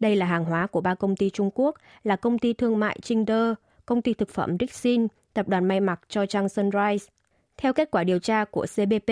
Đây 0.00 0.16
là 0.16 0.26
hàng 0.26 0.44
hóa 0.44 0.66
của 0.66 0.80
ba 0.80 0.94
công 0.94 1.16
ty 1.16 1.30
Trung 1.30 1.50
Quốc 1.54 1.76
là 2.04 2.16
công 2.16 2.38
ty 2.38 2.52
thương 2.52 2.78
mại 2.78 2.98
Trinh-đơ, 3.02 3.54
công 3.86 4.02
ty 4.02 4.14
thực 4.14 4.28
phẩm 4.28 4.56
Dixin, 4.60 5.06
tập 5.34 5.48
đoàn 5.48 5.64
may 5.64 5.80
mặc 5.80 6.00
cho 6.08 6.26
Trang 6.26 6.48
Sunrise. 6.48 7.06
Theo 7.56 7.72
kết 7.72 7.90
quả 7.90 8.04
điều 8.04 8.18
tra 8.18 8.44
của 8.44 8.66
CBP, 8.74 9.10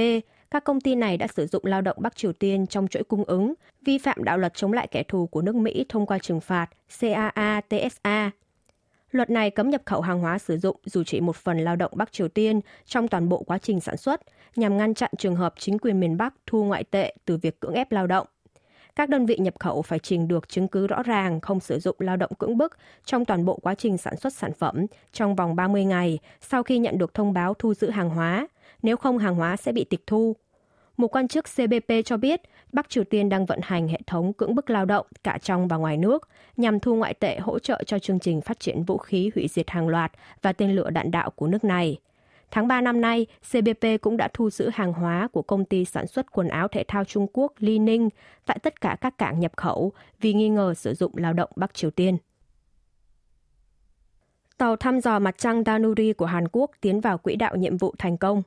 các 0.50 0.64
công 0.64 0.80
ty 0.80 0.94
này 0.94 1.16
đã 1.16 1.26
sử 1.26 1.46
dụng 1.46 1.64
lao 1.64 1.80
động 1.80 1.96
Bắc 2.00 2.16
Triều 2.16 2.32
Tiên 2.32 2.66
trong 2.66 2.88
chuỗi 2.88 3.02
cung 3.04 3.24
ứng, 3.24 3.54
vi 3.84 3.98
phạm 3.98 4.24
đạo 4.24 4.38
luật 4.38 4.54
chống 4.54 4.72
lại 4.72 4.88
kẻ 4.90 5.02
thù 5.02 5.26
của 5.26 5.42
nước 5.42 5.54
Mỹ 5.54 5.84
thông 5.88 6.06
qua 6.06 6.18
trừng 6.18 6.40
phạt 6.40 6.66
CAA-TSA. 7.00 8.30
Luật 9.10 9.30
này 9.30 9.50
cấm 9.50 9.70
nhập 9.70 9.82
khẩu 9.86 10.00
hàng 10.00 10.20
hóa 10.20 10.38
sử 10.38 10.58
dụng 10.58 10.76
dù 10.84 11.04
chỉ 11.04 11.20
một 11.20 11.36
phần 11.36 11.58
lao 11.58 11.76
động 11.76 11.92
Bắc 11.94 12.12
Triều 12.12 12.28
Tiên 12.28 12.60
trong 12.86 13.08
toàn 13.08 13.28
bộ 13.28 13.42
quá 13.42 13.58
trình 13.58 13.80
sản 13.80 13.96
xuất, 13.96 14.20
nhằm 14.56 14.76
ngăn 14.76 14.94
chặn 14.94 15.10
trường 15.18 15.36
hợp 15.36 15.54
chính 15.58 15.78
quyền 15.78 16.00
miền 16.00 16.16
Bắc 16.16 16.34
thu 16.46 16.64
ngoại 16.64 16.84
tệ 16.84 17.14
từ 17.24 17.36
việc 17.36 17.60
cưỡng 17.60 17.74
ép 17.74 17.92
lao 17.92 18.06
động. 18.06 18.26
Các 18.96 19.08
đơn 19.08 19.26
vị 19.26 19.36
nhập 19.38 19.54
khẩu 19.58 19.82
phải 19.82 19.98
trình 19.98 20.28
được 20.28 20.48
chứng 20.48 20.68
cứ 20.68 20.86
rõ 20.86 21.02
ràng 21.02 21.40
không 21.40 21.60
sử 21.60 21.78
dụng 21.78 21.96
lao 21.98 22.16
động 22.16 22.30
cưỡng 22.38 22.58
bức 22.58 22.76
trong 23.04 23.24
toàn 23.24 23.44
bộ 23.44 23.58
quá 23.62 23.74
trình 23.74 23.98
sản 23.98 24.16
xuất 24.16 24.32
sản 24.32 24.52
phẩm 24.52 24.86
trong 25.12 25.36
vòng 25.36 25.56
30 25.56 25.84
ngày 25.84 26.18
sau 26.40 26.62
khi 26.62 26.78
nhận 26.78 26.98
được 26.98 27.14
thông 27.14 27.32
báo 27.32 27.54
thu 27.54 27.74
giữ 27.74 27.90
hàng 27.90 28.10
hóa– 28.10 28.46
nếu 28.82 28.96
không 28.96 29.18
hàng 29.18 29.34
hóa 29.34 29.56
sẽ 29.56 29.72
bị 29.72 29.84
tịch 29.84 30.06
thu. 30.06 30.36
Một 30.96 31.08
quan 31.08 31.28
chức 31.28 31.44
CBP 31.56 31.92
cho 32.04 32.16
biết 32.16 32.40
Bắc 32.72 32.90
Triều 32.90 33.04
Tiên 33.04 33.28
đang 33.28 33.46
vận 33.46 33.60
hành 33.62 33.88
hệ 33.88 34.00
thống 34.06 34.32
cưỡng 34.32 34.54
bức 34.54 34.70
lao 34.70 34.84
động 34.84 35.06
cả 35.24 35.38
trong 35.42 35.68
và 35.68 35.76
ngoài 35.76 35.96
nước 35.96 36.28
nhằm 36.56 36.80
thu 36.80 36.94
ngoại 36.94 37.14
tệ 37.14 37.38
hỗ 37.38 37.58
trợ 37.58 37.82
cho 37.86 37.98
chương 37.98 38.18
trình 38.18 38.40
phát 38.40 38.60
triển 38.60 38.82
vũ 38.82 38.98
khí 38.98 39.30
hủy 39.34 39.48
diệt 39.48 39.70
hàng 39.70 39.88
loạt 39.88 40.12
và 40.42 40.52
tên 40.52 40.72
lửa 40.72 40.90
đạn 40.90 41.10
đạo 41.10 41.30
của 41.30 41.46
nước 41.46 41.64
này. 41.64 41.98
Tháng 42.50 42.68
3 42.68 42.80
năm 42.80 43.00
nay, 43.00 43.26
CBP 43.50 43.86
cũng 44.00 44.16
đã 44.16 44.28
thu 44.34 44.50
giữ 44.50 44.70
hàng 44.74 44.92
hóa 44.92 45.28
của 45.32 45.42
công 45.42 45.64
ty 45.64 45.84
sản 45.84 46.06
xuất 46.06 46.32
quần 46.32 46.48
áo 46.48 46.68
thể 46.68 46.84
thao 46.88 47.04
Trung 47.04 47.26
Quốc 47.32 47.52
Li 47.58 47.78
Ning 47.78 48.08
tại 48.46 48.58
tất 48.62 48.80
cả 48.80 48.96
các 49.00 49.18
cảng 49.18 49.40
nhập 49.40 49.52
khẩu 49.56 49.92
vì 50.20 50.32
nghi 50.32 50.48
ngờ 50.48 50.74
sử 50.74 50.94
dụng 50.94 51.12
lao 51.16 51.32
động 51.32 51.50
Bắc 51.56 51.74
Triều 51.74 51.90
Tiên. 51.90 52.16
Tàu 54.58 54.76
thăm 54.76 55.00
dò 55.00 55.18
mặt 55.18 55.34
trăng 55.38 55.62
Danuri 55.66 56.12
của 56.12 56.26
Hàn 56.26 56.48
Quốc 56.52 56.70
tiến 56.80 57.00
vào 57.00 57.18
quỹ 57.18 57.36
đạo 57.36 57.56
nhiệm 57.56 57.76
vụ 57.76 57.94
thành 57.98 58.16
công. 58.16 58.42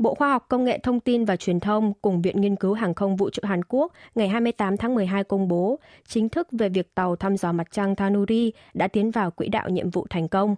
Bộ 0.00 0.14
Khoa 0.14 0.30
học 0.30 0.46
Công 0.48 0.64
nghệ 0.64 0.78
Thông 0.78 1.00
tin 1.00 1.24
và 1.24 1.36
Truyền 1.36 1.60
thông 1.60 1.92
cùng 2.02 2.22
Viện 2.22 2.40
Nghiên 2.40 2.56
cứu 2.56 2.72
Hàng 2.72 2.94
không 2.94 3.16
Vũ 3.16 3.30
trụ 3.30 3.40
Hàn 3.44 3.64
Quốc 3.68 3.92
ngày 4.14 4.28
28 4.28 4.76
tháng 4.76 4.94
12 4.94 5.24
công 5.24 5.48
bố 5.48 5.78
chính 6.08 6.28
thức 6.28 6.48
về 6.52 6.68
việc 6.68 6.94
tàu 6.94 7.16
thăm 7.16 7.36
dò 7.36 7.52
mặt 7.52 7.66
trăng 7.70 7.96
Thanuri 7.96 8.52
đã 8.74 8.88
tiến 8.88 9.10
vào 9.10 9.30
quỹ 9.30 9.48
đạo 9.48 9.68
nhiệm 9.68 9.90
vụ 9.90 10.06
thành 10.10 10.28
công. 10.28 10.56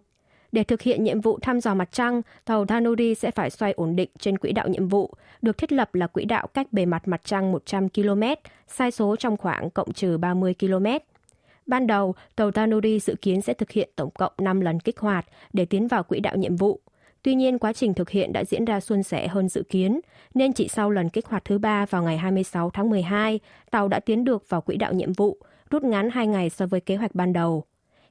Để 0.53 0.65
thực 0.65 0.83
hiện 0.83 1.05
nhiệm 1.05 1.21
vụ 1.21 1.39
thăm 1.43 1.61
dò 1.61 1.75
mặt 1.75 1.89
trăng, 1.93 2.23
tàu 2.45 2.67
Thanuri 2.67 3.15
sẽ 3.15 3.31
phải 3.31 3.51
xoay 3.51 3.73
ổn 3.73 3.97
định 3.97 4.11
trên 4.19 4.39
quỹ 4.39 4.53
đạo 4.53 4.69
nhiệm 4.69 4.89
vụ, 4.89 5.15
được 5.43 5.59
thiết 5.59 5.73
lập 5.73 5.95
là 5.95 6.07
quỹ 6.07 6.25
đạo 6.25 6.47
cách 6.55 6.73
bề 6.73 6.87
mặt 6.87 7.09
mặt 7.09 7.21
trăng 7.25 7.53
100 7.53 7.89
km, 7.89 8.23
sai 8.69 8.91
số 8.91 9.17
trong 9.17 9.37
khoảng 9.37 9.71
cộng 9.71 9.93
trừ 9.93 10.19
30 10.19 10.55
km. 10.61 10.87
Ban 11.67 11.87
đầu, 11.87 12.15
tàu 12.37 12.51
Thanuri 12.51 12.99
dự 12.99 13.15
kiến 13.23 13.43
sẽ 13.43 13.55
thực 13.55 13.71
hiện 13.71 13.91
tổng 13.97 14.11
cộng 14.11 14.33
5 14.39 14.61
lần 14.61 14.81
kích 14.81 14.99
hoạt 14.99 15.27
để 15.53 15.65
tiến 15.65 15.89
vào 15.89 16.03
quỹ 16.03 16.21
đạo 16.21 16.37
nhiệm 16.37 16.57
vụ– 16.57 16.81
Tuy 17.23 17.35
nhiên, 17.35 17.59
quá 17.59 17.73
trình 17.73 17.95
thực 17.95 18.11
hiện 18.11 18.33
đã 18.33 18.45
diễn 18.45 18.65
ra 18.65 18.81
suôn 18.81 19.03
sẻ 19.03 19.29
hơn 19.29 19.49
dự 19.49 19.63
kiến, 19.63 20.01
nên 20.35 20.53
chỉ 20.53 20.69
sau 20.69 20.91
lần 20.91 21.09
kích 21.09 21.27
hoạt 21.27 21.45
thứ 21.45 21.59
ba 21.59 21.87
vào 21.87 22.03
ngày 22.03 22.19
26 22.19 22.71
tháng 22.71 22.91
12, 22.91 23.41
tàu 23.71 23.89
đã 23.89 24.01
tiến 24.01 24.25
được 24.25 24.49
vào 24.49 24.61
quỹ 24.61 24.77
đạo 24.77 24.93
nhiệm 24.93 25.13
vụ, 25.13 25.37
rút 25.71 25.83
ngắn 25.83 26.11
2 26.11 26.27
ngày 26.27 26.51
so 26.51 26.67
với 26.67 26.81
kế 26.81 26.97
hoạch 26.97 27.15
ban 27.15 27.33
đầu. 27.33 27.65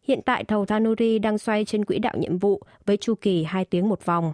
Hiện 0.04 0.22
tại 0.26 0.44
tàu 0.44 0.66
Tanuri 0.66 1.20
đang 1.20 1.38
xoay 1.38 1.66
trên 1.66 1.86
quỹ 1.86 2.00
đạo 2.00 2.14
nhiệm 2.18 2.38
vụ 2.38 2.62
với 2.86 2.98
chu 2.98 3.16
kỳ 3.16 3.44
2 3.44 3.66
tiếng 3.66 3.90
một 3.90 4.06
vòng. 4.06 4.34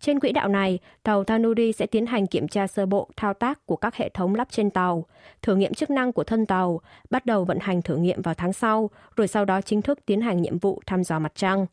Trên 0.00 0.20
quỹ 0.20 0.32
đạo 0.32 0.48
này, 0.48 0.78
tàu 1.02 1.24
Tanuri 1.24 1.72
sẽ 1.72 1.86
tiến 1.86 2.06
hành 2.06 2.26
kiểm 2.26 2.48
tra 2.48 2.66
sơ 2.66 2.86
bộ 2.86 3.08
thao 3.16 3.34
tác 3.34 3.66
của 3.66 3.76
các 3.76 3.94
hệ 3.94 4.08
thống 4.08 4.34
lắp 4.34 4.48
trên 4.50 4.70
tàu, 4.70 5.04
thử 5.42 5.56
nghiệm 5.56 5.74
chức 5.74 5.90
năng 5.90 6.12
của 6.12 6.24
thân 6.24 6.46
tàu, 6.46 6.80
bắt 7.10 7.26
đầu 7.26 7.44
vận 7.44 7.58
hành 7.60 7.82
thử 7.82 7.96
nghiệm 7.96 8.22
vào 8.22 8.34
tháng 8.34 8.52
sau, 8.52 8.90
rồi 9.16 9.28
sau 9.28 9.44
đó 9.44 9.60
chính 9.60 9.82
thức 9.82 9.98
tiến 10.06 10.20
hành 10.20 10.42
nhiệm 10.42 10.58
vụ 10.58 10.82
thăm 10.86 11.04
dò 11.04 11.18
mặt 11.18 11.32
trăng. 11.34 11.66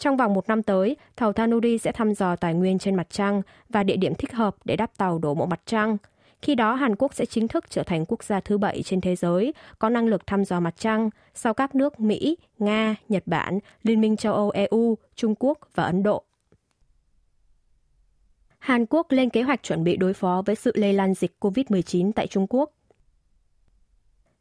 Trong 0.00 0.16
vòng 0.16 0.34
một 0.34 0.48
năm 0.48 0.62
tới, 0.62 0.96
tàu 1.16 1.32
Thanuri 1.32 1.78
sẽ 1.78 1.92
thăm 1.92 2.14
dò 2.14 2.36
tài 2.36 2.54
nguyên 2.54 2.78
trên 2.78 2.94
mặt 2.94 3.06
trăng 3.10 3.42
và 3.68 3.82
địa 3.82 3.96
điểm 3.96 4.14
thích 4.14 4.32
hợp 4.32 4.56
để 4.64 4.76
đáp 4.76 4.90
tàu 4.96 5.18
đổ 5.18 5.34
bộ 5.34 5.46
mặt 5.46 5.60
trăng. 5.66 5.96
Khi 6.42 6.54
đó, 6.54 6.74
Hàn 6.74 6.96
Quốc 6.96 7.14
sẽ 7.14 7.26
chính 7.26 7.48
thức 7.48 7.64
trở 7.70 7.82
thành 7.82 8.04
quốc 8.08 8.24
gia 8.24 8.40
thứ 8.40 8.58
bảy 8.58 8.82
trên 8.82 9.00
thế 9.00 9.16
giới 9.16 9.54
có 9.78 9.88
năng 9.88 10.06
lực 10.06 10.26
thăm 10.26 10.44
dò 10.44 10.60
mặt 10.60 10.74
trăng 10.78 11.10
sau 11.34 11.54
các 11.54 11.74
nước 11.74 12.00
Mỹ, 12.00 12.36
Nga, 12.58 12.96
Nhật 13.08 13.22
Bản, 13.26 13.58
Liên 13.82 14.00
minh 14.00 14.16
châu 14.16 14.34
Âu 14.34 14.50
EU, 14.50 14.98
Trung 15.14 15.34
Quốc 15.38 15.58
và 15.74 15.84
Ấn 15.84 16.02
Độ. 16.02 16.24
Hàn 18.58 18.86
Quốc 18.86 19.06
lên 19.10 19.30
kế 19.30 19.42
hoạch 19.42 19.62
chuẩn 19.62 19.84
bị 19.84 19.96
đối 19.96 20.14
phó 20.14 20.42
với 20.46 20.56
sự 20.56 20.72
lây 20.74 20.92
lan 20.92 21.14
dịch 21.14 21.36
COVID-19 21.40 22.12
tại 22.12 22.26
Trung 22.26 22.46
Quốc. 22.50 22.70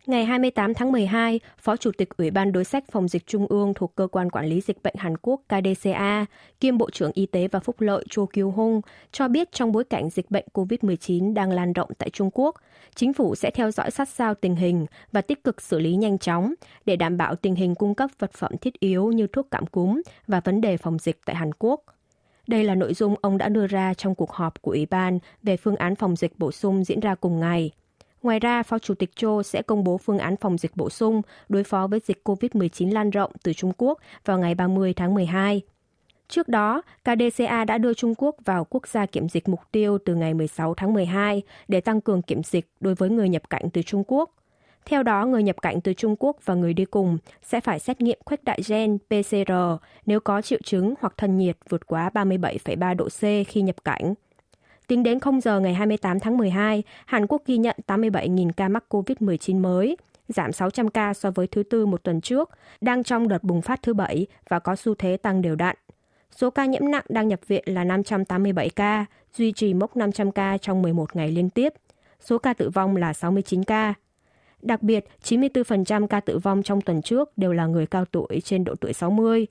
Ngày 0.05 0.25
28 0.25 0.73
tháng 0.73 0.91
12, 0.91 1.39
Phó 1.57 1.77
Chủ 1.77 1.91
tịch 1.97 2.09
Ủy 2.17 2.31
ban 2.31 2.51
Đối 2.51 2.63
sách 2.63 2.83
Phòng 2.91 3.07
dịch 3.07 3.27
Trung 3.27 3.47
ương 3.47 3.73
thuộc 3.73 3.95
Cơ 3.95 4.07
quan 4.07 4.29
Quản 4.29 4.45
lý 4.45 4.61
Dịch 4.61 4.83
bệnh 4.83 4.95
Hàn 4.97 5.17
Quốc 5.21 5.41
KDCA, 5.47 6.25
kiêm 6.59 6.77
Bộ 6.77 6.89
trưởng 6.89 7.11
Y 7.13 7.25
tế 7.25 7.47
và 7.47 7.59
Phúc 7.59 7.81
lợi 7.81 8.05
Cho 8.09 8.25
Kyu-hung 8.33 8.81
cho 9.11 9.27
biết 9.27 9.51
trong 9.51 9.71
bối 9.71 9.83
cảnh 9.83 10.09
dịch 10.09 10.31
bệnh 10.31 10.45
COVID-19 10.53 11.33
đang 11.33 11.51
lan 11.51 11.73
rộng 11.73 11.89
tại 11.97 12.09
Trung 12.09 12.29
Quốc, 12.33 12.55
chính 12.95 13.13
phủ 13.13 13.35
sẽ 13.35 13.51
theo 13.51 13.71
dõi 13.71 13.91
sát 13.91 14.09
sao 14.09 14.33
tình 14.33 14.55
hình 14.55 14.85
và 15.11 15.21
tích 15.21 15.43
cực 15.43 15.61
xử 15.61 15.79
lý 15.79 15.95
nhanh 15.95 16.17
chóng 16.17 16.53
để 16.85 16.95
đảm 16.95 17.17
bảo 17.17 17.35
tình 17.35 17.55
hình 17.55 17.75
cung 17.75 17.95
cấp 17.95 18.09
vật 18.19 18.31
phẩm 18.33 18.51
thiết 18.61 18.79
yếu 18.79 19.11
như 19.11 19.27
thuốc 19.27 19.47
cảm 19.51 19.65
cúm 19.65 20.01
và 20.27 20.39
vấn 20.39 20.61
đề 20.61 20.77
phòng 20.77 20.97
dịch 20.99 21.19
tại 21.25 21.35
Hàn 21.35 21.51
Quốc. 21.59 21.81
Đây 22.47 22.63
là 22.63 22.75
nội 22.75 22.93
dung 22.93 23.15
ông 23.21 23.37
đã 23.37 23.49
đưa 23.49 23.67
ra 23.67 23.93
trong 23.93 24.15
cuộc 24.15 24.31
họp 24.31 24.61
của 24.61 24.71
Ủy 24.71 24.85
ban 24.85 25.19
về 25.43 25.57
phương 25.57 25.75
án 25.75 25.95
phòng 25.95 26.15
dịch 26.15 26.39
bổ 26.39 26.51
sung 26.51 26.83
diễn 26.83 26.99
ra 26.99 27.15
cùng 27.15 27.39
ngày. 27.39 27.71
Ngoài 28.23 28.39
ra, 28.39 28.63
Phó 28.63 28.79
Chủ 28.79 28.93
tịch 28.93 29.09
Cho 29.15 29.43
sẽ 29.43 29.61
công 29.61 29.83
bố 29.83 29.97
phương 29.97 30.19
án 30.19 30.37
phòng 30.37 30.57
dịch 30.57 30.71
bổ 30.75 30.89
sung 30.89 31.21
đối 31.49 31.63
phó 31.63 31.87
với 31.87 31.99
dịch 32.05 32.21
COVID-19 32.23 32.93
lan 32.93 33.09
rộng 33.09 33.31
từ 33.43 33.53
Trung 33.53 33.71
Quốc 33.77 33.99
vào 34.25 34.39
ngày 34.39 34.55
30 34.55 34.93
tháng 34.93 35.13
12. 35.13 35.61
Trước 36.27 36.47
đó, 36.47 36.81
KDCA 37.03 37.65
đã 37.65 37.77
đưa 37.77 37.93
Trung 37.93 38.13
Quốc 38.17 38.35
vào 38.45 38.65
quốc 38.69 38.87
gia 38.87 39.05
kiểm 39.05 39.29
dịch 39.29 39.49
mục 39.49 39.59
tiêu 39.71 39.97
từ 40.05 40.15
ngày 40.15 40.33
16 40.33 40.73
tháng 40.73 40.93
12 40.93 41.41
để 41.67 41.81
tăng 41.81 42.01
cường 42.01 42.21
kiểm 42.21 42.43
dịch 42.43 42.67
đối 42.79 42.95
với 42.95 43.09
người 43.09 43.29
nhập 43.29 43.49
cảnh 43.49 43.69
từ 43.73 43.81
Trung 43.81 44.03
Quốc. 44.07 44.29
Theo 44.85 45.03
đó, 45.03 45.25
người 45.25 45.43
nhập 45.43 45.61
cảnh 45.61 45.81
từ 45.81 45.93
Trung 45.93 46.15
Quốc 46.19 46.37
và 46.45 46.53
người 46.53 46.73
đi 46.73 46.85
cùng 46.85 47.17
sẽ 47.43 47.61
phải 47.61 47.79
xét 47.79 48.01
nghiệm 48.01 48.17
khuếch 48.25 48.43
đại 48.43 48.59
gen 48.67 48.97
PCR 48.97 49.51
nếu 50.05 50.19
có 50.19 50.41
triệu 50.41 50.59
chứng 50.63 50.93
hoặc 50.99 51.13
thân 51.17 51.37
nhiệt 51.37 51.57
vượt 51.69 51.87
quá 51.87 52.09
37,3 52.13 52.95
độ 52.95 53.05
C 53.05 53.47
khi 53.47 53.61
nhập 53.61 53.83
cảnh. 53.83 54.13
Tính 54.89 55.03
đến 55.03 55.19
0 55.19 55.41
giờ 55.41 55.59
ngày 55.59 55.73
28 55.73 56.19
tháng 56.19 56.37
12, 56.37 56.83
Hàn 57.05 57.27
Quốc 57.27 57.41
ghi 57.45 57.57
nhận 57.57 57.75
87.000 57.87 58.51
ca 58.57 58.69
mắc 58.69 58.83
COVID-19 58.89 59.61
mới, 59.61 59.97
giảm 60.27 60.51
600 60.51 60.89
ca 60.89 61.13
so 61.13 61.31
với 61.31 61.47
thứ 61.47 61.63
tư 61.63 61.85
một 61.85 62.03
tuần 62.03 62.21
trước, 62.21 62.49
đang 62.81 63.03
trong 63.03 63.27
đợt 63.27 63.43
bùng 63.43 63.61
phát 63.61 63.81
thứ 63.83 63.93
bảy 63.93 64.27
và 64.49 64.59
có 64.59 64.75
xu 64.75 64.95
thế 64.95 65.17
tăng 65.17 65.41
đều 65.41 65.55
đặn. 65.55 65.75
Số 66.31 66.49
ca 66.49 66.65
nhiễm 66.65 66.91
nặng 66.91 67.03
đang 67.09 67.27
nhập 67.27 67.39
viện 67.47 67.63
là 67.65 67.83
587 67.83 68.69
ca, 68.69 69.05
duy 69.33 69.51
trì 69.51 69.73
mốc 69.73 69.97
500 69.97 70.31
ca 70.31 70.57
trong 70.57 70.81
11 70.81 71.15
ngày 71.15 71.31
liên 71.31 71.49
tiếp. 71.49 71.73
Số 72.19 72.37
ca 72.37 72.53
tử 72.53 72.69
vong 72.69 72.95
là 72.95 73.13
69 73.13 73.63
ca. 73.63 73.93
Đặc 74.61 74.83
biệt, 74.83 75.05
94% 75.23 76.07
ca 76.07 76.19
tử 76.19 76.37
vong 76.37 76.63
trong 76.63 76.81
tuần 76.81 77.01
trước 77.01 77.37
đều 77.37 77.53
là 77.53 77.65
người 77.65 77.85
cao 77.85 78.05
tuổi 78.05 78.41
trên 78.43 78.63
độ 78.63 78.75
tuổi 78.75 78.93
60. 78.93 79.47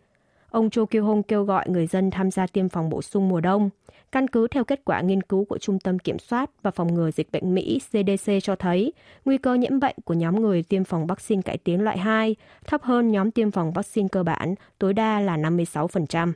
Ông 0.50 0.70
Cho 0.70 0.84
Kyu 0.86 1.02
Hong 1.02 1.22
kêu 1.22 1.44
gọi 1.44 1.68
người 1.68 1.86
dân 1.86 2.10
tham 2.10 2.30
gia 2.30 2.46
tiêm 2.46 2.68
phòng 2.68 2.90
bổ 2.90 3.02
sung 3.02 3.28
mùa 3.28 3.40
đông. 3.40 3.70
Căn 4.12 4.28
cứ 4.28 4.48
theo 4.48 4.64
kết 4.64 4.80
quả 4.84 5.00
nghiên 5.00 5.22
cứu 5.22 5.44
của 5.44 5.58
Trung 5.58 5.78
tâm 5.78 5.98
Kiểm 5.98 6.18
soát 6.18 6.50
và 6.62 6.70
Phòng 6.70 6.94
ngừa 6.94 7.10
Dịch 7.10 7.32
bệnh 7.32 7.54
Mỹ 7.54 7.80
CDC 7.88 8.32
cho 8.42 8.56
thấy, 8.56 8.92
nguy 9.24 9.38
cơ 9.38 9.54
nhiễm 9.54 9.80
bệnh 9.80 9.96
của 10.04 10.14
nhóm 10.14 10.40
người 10.40 10.62
tiêm 10.62 10.84
phòng 10.84 11.06
vaccine 11.06 11.42
cải 11.42 11.58
tiến 11.58 11.80
loại 11.84 11.98
2 11.98 12.36
thấp 12.66 12.82
hơn 12.82 13.10
nhóm 13.10 13.30
tiêm 13.30 13.50
phòng 13.50 13.72
vaccine 13.72 14.08
cơ 14.08 14.22
bản, 14.22 14.54
tối 14.78 14.94
đa 14.94 15.20
là 15.20 15.36
56%. 15.36 16.32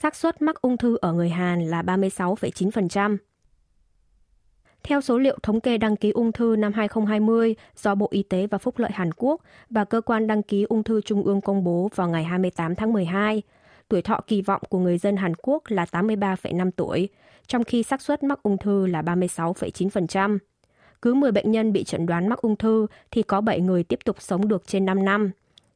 xác 0.00 0.16
suất 0.16 0.42
mắc 0.42 0.62
ung 0.62 0.76
thư 0.76 0.96
ở 1.00 1.12
người 1.12 1.28
Hàn 1.28 1.66
là 1.66 1.82
36,9%. 1.82 3.16
Theo 4.82 5.00
số 5.00 5.18
liệu 5.18 5.38
thống 5.42 5.60
kê 5.60 5.78
đăng 5.78 5.96
ký 5.96 6.10
ung 6.10 6.32
thư 6.32 6.56
năm 6.58 6.72
2020 6.72 7.54
do 7.76 7.94
Bộ 7.94 8.08
Y 8.10 8.22
tế 8.22 8.46
và 8.46 8.58
Phúc 8.58 8.78
lợi 8.78 8.90
Hàn 8.94 9.10
Quốc 9.16 9.40
và 9.70 9.84
Cơ 9.84 10.00
quan 10.00 10.26
đăng 10.26 10.42
ký 10.42 10.62
ung 10.62 10.82
thư 10.82 11.00
Trung 11.00 11.22
ương 11.22 11.40
công 11.40 11.64
bố 11.64 11.88
vào 11.94 12.08
ngày 12.08 12.24
28 12.24 12.74
tháng 12.74 12.92
12, 12.92 13.42
tuổi 13.88 14.02
thọ 14.02 14.20
kỳ 14.26 14.42
vọng 14.42 14.62
của 14.68 14.78
người 14.78 14.98
dân 14.98 15.16
Hàn 15.16 15.32
Quốc 15.42 15.62
là 15.68 15.86
83,5 15.92 16.70
tuổi, 16.76 17.08
trong 17.46 17.64
khi 17.64 17.82
xác 17.82 18.02
suất 18.02 18.22
mắc 18.22 18.42
ung 18.42 18.58
thư 18.58 18.86
là 18.86 19.02
36,9%. 19.02 20.38
Cứ 21.02 21.14
10 21.14 21.32
bệnh 21.32 21.50
nhân 21.50 21.72
bị 21.72 21.84
chẩn 21.84 22.06
đoán 22.06 22.28
mắc 22.28 22.38
ung 22.38 22.56
thư 22.56 22.86
thì 23.10 23.22
có 23.22 23.40
7 23.40 23.60
người 23.60 23.84
tiếp 23.84 23.98
tục 24.04 24.16
sống 24.18 24.48
được 24.48 24.66
trên 24.66 24.86
5 24.86 25.04
năm. 25.04 25.30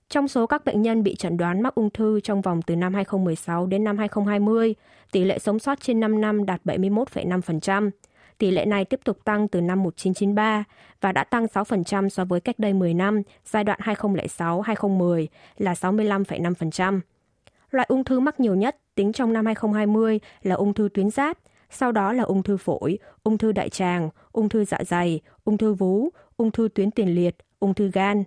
Trong 0.08 0.28
số 0.28 0.46
các 0.46 0.64
bệnh 0.64 0.82
nhân 0.82 1.02
bị 1.02 1.14
chẩn 1.14 1.36
đoán 1.36 1.62
mắc 1.62 1.74
ung 1.74 1.90
thư 1.90 2.20
trong 2.20 2.40
vòng 2.40 2.62
từ 2.62 2.76
năm 2.76 2.94
2016 2.94 3.66
đến 3.66 3.84
năm 3.84 3.98
2020, 3.98 4.74
tỷ 5.12 5.24
lệ 5.24 5.38
sống 5.38 5.58
sót 5.58 5.80
trên 5.80 6.00
5 6.00 6.20
năm 6.20 6.46
đạt 6.46 6.60
71,5%. 6.64 7.90
Tỷ 8.38 8.50
lệ 8.50 8.64
này 8.64 8.84
tiếp 8.84 9.00
tục 9.04 9.24
tăng 9.24 9.48
từ 9.48 9.60
năm 9.60 9.82
1993 9.82 10.64
và 11.00 11.12
đã 11.12 11.24
tăng 11.24 11.44
6% 11.44 12.08
so 12.08 12.24
với 12.24 12.40
cách 12.40 12.58
đây 12.58 12.72
10 12.72 12.94
năm, 12.94 13.22
giai 13.44 13.64
đoạn 13.64 13.80
2006-2010 13.82 15.26
là 15.58 15.72
65,5%. 15.72 17.00
Loại 17.72 17.86
ung 17.88 18.04
thư 18.04 18.20
mắc 18.20 18.40
nhiều 18.40 18.54
nhất 18.54 18.76
tính 18.94 19.12
trong 19.12 19.32
năm 19.32 19.46
2020 19.46 20.20
là 20.42 20.54
ung 20.54 20.74
thư 20.74 20.88
tuyến 20.94 21.10
giáp, 21.10 21.38
sau 21.70 21.92
đó 21.92 22.12
là 22.12 22.22
ung 22.22 22.42
thư 22.42 22.56
phổi, 22.56 22.98
ung 23.22 23.38
thư 23.38 23.52
đại 23.52 23.68
tràng, 23.68 24.10
ung 24.32 24.48
thư 24.48 24.64
dạ 24.64 24.78
dày, 24.86 25.20
ung 25.44 25.58
thư 25.58 25.74
vú, 25.74 26.08
ung 26.36 26.50
thư 26.50 26.68
tuyến 26.74 26.90
tiền 26.90 27.14
liệt, 27.14 27.36
ung 27.58 27.74
thư 27.74 27.90
gan. 27.90 28.24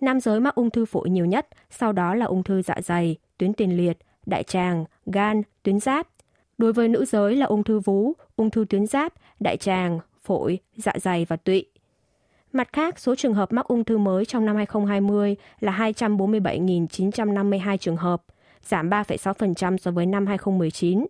Nam 0.00 0.20
giới 0.20 0.40
mắc 0.40 0.54
ung 0.54 0.70
thư 0.70 0.84
phổi 0.84 1.10
nhiều 1.10 1.24
nhất, 1.24 1.48
sau 1.70 1.92
đó 1.92 2.14
là 2.14 2.26
ung 2.26 2.42
thư 2.42 2.62
dạ 2.62 2.74
dày, 2.84 3.16
tuyến 3.38 3.52
tiền 3.52 3.76
liệt, 3.76 3.98
đại 4.26 4.42
tràng, 4.42 4.84
gan, 5.06 5.42
tuyến 5.62 5.80
giáp. 5.80 6.08
Đối 6.58 6.72
với 6.72 6.88
nữ 6.88 7.04
giới 7.04 7.36
là 7.36 7.46
ung 7.46 7.64
thư 7.64 7.80
vú, 7.80 8.12
ung 8.36 8.50
thư 8.50 8.64
tuyến 8.68 8.86
giáp, 8.86 9.12
đại 9.40 9.56
tràng, 9.56 9.98
phổi, 10.22 10.58
dạ 10.76 10.92
dày 11.00 11.24
và 11.24 11.36
tụy. 11.36 11.66
Mặt 12.52 12.68
khác, 12.72 12.98
số 12.98 13.14
trường 13.14 13.34
hợp 13.34 13.52
mắc 13.52 13.66
ung 13.66 13.84
thư 13.84 13.98
mới 13.98 14.24
trong 14.24 14.46
năm 14.46 14.56
2020 14.56 15.36
là 15.60 15.72
247.952 15.72 17.76
trường 17.76 17.96
hợp, 17.96 18.22
giảm 18.62 18.90
3,6% 18.90 19.76
so 19.76 19.90
với 19.90 20.06
năm 20.06 20.26
2019. 20.26 21.06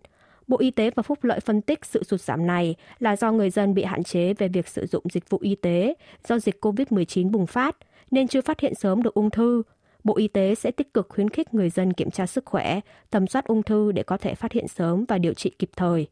Bộ 0.47 0.57
Y 0.59 0.71
tế 0.71 0.91
và 0.95 1.03
Phúc 1.03 1.23
lợi 1.23 1.39
phân 1.39 1.61
tích 1.61 1.85
sự 1.85 2.03
sụt 2.03 2.21
giảm 2.21 2.47
này 2.47 2.75
là 2.99 3.15
do 3.15 3.31
người 3.31 3.49
dân 3.49 3.73
bị 3.73 3.83
hạn 3.83 4.03
chế 4.03 4.33
về 4.33 4.47
việc 4.47 4.67
sử 4.67 4.85
dụng 4.85 5.03
dịch 5.11 5.29
vụ 5.29 5.37
y 5.41 5.55
tế 5.55 5.93
do 6.27 6.39
dịch 6.39 6.65
COVID-19 6.65 7.31
bùng 7.31 7.47
phát, 7.47 7.77
nên 8.11 8.27
chưa 8.27 8.41
phát 8.41 8.59
hiện 8.59 8.75
sớm 8.75 9.03
được 9.03 9.13
ung 9.13 9.29
thư. 9.29 9.63
Bộ 10.03 10.17
Y 10.17 10.27
tế 10.27 10.55
sẽ 10.55 10.71
tích 10.71 10.93
cực 10.93 11.09
khuyến 11.09 11.29
khích 11.29 11.53
người 11.53 11.69
dân 11.69 11.93
kiểm 11.93 12.11
tra 12.11 12.25
sức 12.25 12.45
khỏe, 12.45 12.79
tầm 13.09 13.27
soát 13.27 13.45
ung 13.45 13.63
thư 13.63 13.91
để 13.91 14.03
có 14.03 14.17
thể 14.17 14.35
phát 14.35 14.51
hiện 14.51 14.67
sớm 14.67 15.05
và 15.07 15.17
điều 15.17 15.33
trị 15.33 15.49
kịp 15.59 15.69
thời. 15.75 16.07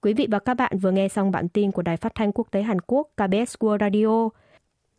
Quý 0.00 0.14
vị 0.14 0.26
và 0.30 0.38
các 0.38 0.54
bạn 0.54 0.78
vừa 0.78 0.90
nghe 0.90 1.08
xong 1.08 1.30
bản 1.30 1.48
tin 1.48 1.72
của 1.72 1.82
Đài 1.82 1.96
Phát 1.96 2.14
thanh 2.14 2.32
Quốc 2.32 2.48
tế 2.50 2.62
Hàn 2.62 2.80
Quốc 2.80 3.08
KBS 3.16 3.56
World 3.60 3.78
Radio. 3.80 4.28